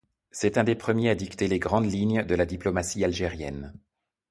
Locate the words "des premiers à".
0.63-1.15